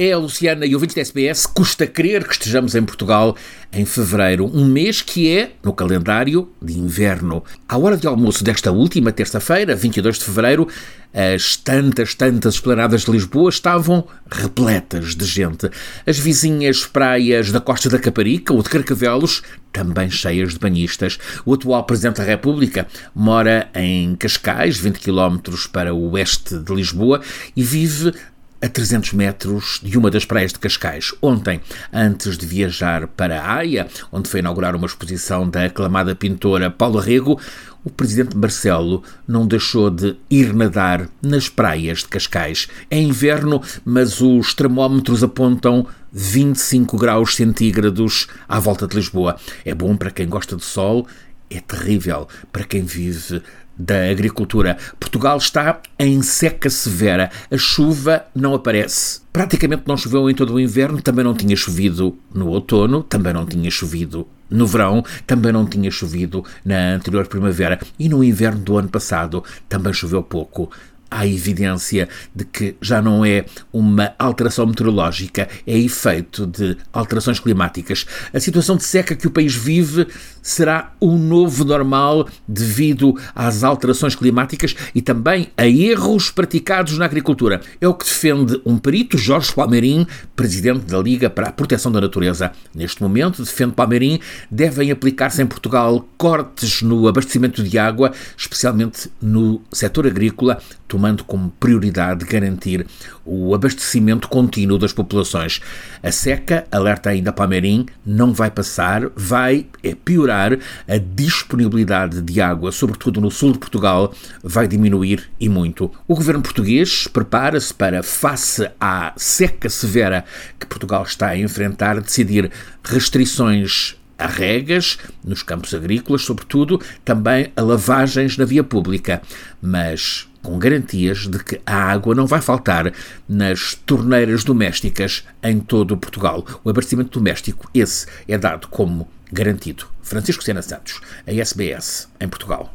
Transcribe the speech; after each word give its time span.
É 0.00 0.14
Luciana 0.14 0.64
e 0.64 0.76
ouvintes 0.76 0.94
da 0.94 1.00
SBS, 1.00 1.44
custa 1.44 1.84
crer 1.84 2.24
que 2.24 2.32
estejamos 2.32 2.76
em 2.76 2.84
Portugal 2.84 3.36
em 3.72 3.84
fevereiro, 3.84 4.46
um 4.46 4.64
mês 4.64 5.02
que 5.02 5.36
é, 5.36 5.50
no 5.60 5.72
calendário, 5.72 6.48
de 6.62 6.78
inverno. 6.78 7.42
À 7.68 7.76
hora 7.76 7.96
de 7.96 8.06
almoço 8.06 8.44
desta 8.44 8.70
última 8.70 9.10
terça-feira, 9.10 9.74
22 9.74 10.20
de 10.20 10.24
fevereiro, 10.24 10.68
as 11.12 11.56
tantas, 11.56 12.14
tantas 12.14 12.54
esplanadas 12.54 13.02
de 13.02 13.10
Lisboa 13.10 13.50
estavam 13.50 14.06
repletas 14.30 15.16
de 15.16 15.24
gente. 15.24 15.68
As 16.06 16.16
vizinhas 16.16 16.86
praias 16.86 17.50
da 17.50 17.60
Costa 17.60 17.88
da 17.88 17.98
Caparica 17.98 18.54
ou 18.54 18.62
de 18.62 18.68
Carcavelos 18.68 19.42
também 19.72 20.08
cheias 20.08 20.52
de 20.52 20.60
banhistas. 20.60 21.18
O 21.44 21.54
atual 21.54 21.82
Presidente 21.82 22.18
da 22.18 22.24
República 22.24 22.86
mora 23.12 23.68
em 23.74 24.14
Cascais, 24.14 24.78
20 24.78 25.00
km 25.00 25.38
para 25.72 25.92
o 25.92 26.12
oeste 26.12 26.56
de 26.56 26.72
Lisboa, 26.72 27.20
e 27.56 27.64
vive 27.64 28.12
a 28.60 28.68
300 28.68 29.12
metros 29.12 29.80
de 29.82 29.96
uma 29.96 30.10
das 30.10 30.24
praias 30.24 30.52
de 30.52 30.58
Cascais. 30.58 31.14
Ontem, 31.22 31.60
antes 31.92 32.36
de 32.36 32.44
viajar 32.46 33.06
para 33.06 33.40
a 33.40 33.54
Haia, 33.54 33.86
onde 34.10 34.28
foi 34.28 34.40
inaugurar 34.40 34.74
uma 34.74 34.86
exposição 34.86 35.48
da 35.48 35.64
aclamada 35.66 36.14
pintora 36.14 36.70
Paula 36.70 37.02
Rego, 37.02 37.40
o 37.84 37.90
presidente 37.90 38.36
Marcelo 38.36 39.02
não 39.26 39.46
deixou 39.46 39.88
de 39.88 40.16
ir 40.28 40.52
nadar 40.52 41.08
nas 41.22 41.48
praias 41.48 42.00
de 42.00 42.08
Cascais. 42.08 42.68
É 42.90 43.00
inverno, 43.00 43.62
mas 43.84 44.20
os 44.20 44.52
termómetros 44.52 45.22
apontam 45.22 45.86
25 46.12 46.98
graus 46.98 47.36
centígrados 47.36 48.26
à 48.48 48.58
volta 48.58 48.86
de 48.86 48.96
Lisboa. 48.96 49.36
É 49.64 49.74
bom 49.74 49.96
para 49.96 50.10
quem 50.10 50.28
gosta 50.28 50.56
de 50.56 50.64
sol, 50.64 51.06
é 51.50 51.60
terrível 51.60 52.28
para 52.52 52.64
quem 52.64 52.82
vive 52.82 53.42
da 53.78 54.10
agricultura. 54.10 54.76
Portugal 54.98 55.38
está 55.38 55.80
em 55.98 56.20
seca 56.22 56.68
severa. 56.68 57.30
A 57.50 57.56
chuva 57.56 58.24
não 58.34 58.54
aparece. 58.54 59.20
Praticamente 59.32 59.84
não 59.86 59.96
choveu 59.96 60.28
em 60.28 60.34
todo 60.34 60.54
o 60.54 60.60
inverno, 60.60 61.00
também 61.00 61.24
não 61.24 61.34
tinha 61.34 61.54
chovido 61.54 62.18
no 62.34 62.48
outono, 62.48 63.02
também 63.02 63.32
não 63.32 63.46
tinha 63.46 63.70
chovido 63.70 64.26
no 64.50 64.66
verão, 64.66 65.04
também 65.26 65.52
não 65.52 65.66
tinha 65.66 65.90
chovido 65.90 66.44
na 66.64 66.94
anterior 66.94 67.26
primavera 67.26 67.78
e 67.98 68.08
no 68.08 68.24
inverno 68.24 68.60
do 68.60 68.78
ano 68.78 68.88
passado 68.88 69.44
também 69.68 69.92
choveu 69.92 70.22
pouco 70.22 70.70
há 71.10 71.26
evidência 71.26 72.08
de 72.34 72.44
que 72.44 72.76
já 72.80 73.00
não 73.00 73.24
é 73.24 73.44
uma 73.72 74.12
alteração 74.18 74.66
meteorológica, 74.66 75.48
é 75.66 75.78
efeito 75.78 76.46
de 76.46 76.76
alterações 76.92 77.40
climáticas. 77.40 78.06
A 78.32 78.40
situação 78.40 78.76
de 78.76 78.84
seca 78.84 79.14
que 79.14 79.26
o 79.26 79.30
país 79.30 79.54
vive 79.54 80.06
será 80.42 80.92
o 81.00 81.16
novo 81.16 81.64
normal 81.64 82.26
devido 82.46 83.14
às 83.34 83.62
alterações 83.62 84.14
climáticas 84.14 84.74
e 84.94 85.02
também 85.02 85.48
a 85.56 85.66
erros 85.66 86.30
praticados 86.30 86.96
na 86.96 87.04
agricultura. 87.04 87.60
É 87.80 87.88
o 87.88 87.94
que 87.94 88.04
defende 88.04 88.60
um 88.64 88.78
perito, 88.78 89.18
Jorge 89.18 89.52
Palmeirim, 89.52 90.06
presidente 90.34 90.86
da 90.86 90.98
Liga 90.98 91.28
para 91.28 91.48
a 91.48 91.52
Proteção 91.52 91.92
da 91.92 92.00
Natureza. 92.00 92.52
Neste 92.74 93.02
momento, 93.02 93.42
defende 93.42 93.74
Palmeirim, 93.74 94.20
devem 94.50 94.90
aplicar-se 94.90 95.42
em 95.42 95.46
Portugal 95.46 96.06
cortes 96.16 96.82
no 96.82 97.06
abastecimento 97.06 97.62
de 97.62 97.78
água, 97.78 98.12
especialmente 98.36 99.10
no 99.20 99.60
setor 99.72 100.06
agrícola, 100.06 100.60
tomando 100.98 101.22
como 101.22 101.48
prioridade 101.60 102.24
garantir 102.24 102.84
o 103.24 103.54
abastecimento 103.54 104.28
contínuo 104.28 104.76
das 104.76 104.92
populações. 104.92 105.60
A 106.02 106.10
seca, 106.10 106.66
alerta 106.72 107.10
ainda 107.10 107.32
Palmeirim, 107.32 107.86
não 108.04 108.32
vai 108.32 108.50
passar, 108.50 109.08
vai 109.14 109.66
é 109.84 109.94
piorar, 109.94 110.58
a 110.88 110.98
disponibilidade 110.98 112.20
de 112.20 112.40
água, 112.40 112.72
sobretudo 112.72 113.20
no 113.20 113.30
sul 113.30 113.52
de 113.52 113.60
Portugal, 113.60 114.12
vai 114.42 114.66
diminuir 114.66 115.30
e 115.38 115.48
muito. 115.48 115.88
O 116.08 116.16
governo 116.16 116.42
português 116.42 117.06
prepara-se 117.06 117.72
para, 117.72 118.02
face 118.02 118.68
à 118.80 119.12
seca 119.16 119.68
severa 119.68 120.24
que 120.58 120.66
Portugal 120.66 121.04
está 121.04 121.28
a 121.28 121.38
enfrentar, 121.38 122.00
decidir 122.00 122.50
restrições 122.82 123.96
a 124.18 124.26
regas 124.26 124.98
nos 125.24 125.42
campos 125.42 125.72
agrícolas, 125.72 126.22
sobretudo, 126.22 126.80
também 127.04 127.52
a 127.56 127.62
lavagens 127.62 128.36
na 128.36 128.44
via 128.44 128.64
pública, 128.64 129.22
mas 129.62 130.28
com 130.42 130.58
garantias 130.58 131.26
de 131.26 131.42
que 131.42 131.60
a 131.64 131.76
água 131.76 132.14
não 132.14 132.26
vai 132.26 132.40
faltar 132.40 132.92
nas 133.28 133.74
torneiras 133.74 134.44
domésticas 134.44 135.24
em 135.42 135.60
todo 135.60 135.92
o 135.92 135.96
Portugal. 135.96 136.44
O 136.64 136.70
abastecimento 136.70 137.18
doméstico, 137.18 137.68
esse 137.74 138.06
é 138.26 138.38
dado 138.38 138.68
como 138.68 139.08
garantido. 139.32 139.86
Francisco 140.02 140.42
Sena 140.42 140.62
Santos, 140.62 141.00
a 141.26 141.32
SBS, 141.32 142.08
em 142.20 142.28
Portugal. 142.28 142.72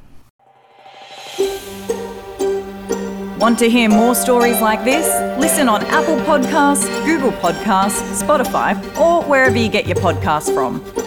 Want 3.39 3.59
to 3.59 3.69
hear 3.69 3.89
more 3.89 4.15
stories 4.15 4.61
like 4.61 4.85
this? 4.85 5.05
Listen 5.37 5.67
on 5.67 5.83
Apple 5.87 6.15
Podcasts, 6.25 6.87
Google 7.05 7.33
Podcasts, 7.33 8.01
Spotify, 8.21 8.73
or 8.97 9.21
wherever 9.23 9.57
you 9.57 9.67
get 9.67 9.85
your 9.85 9.97
podcasts 9.97 10.53
from. 10.53 11.02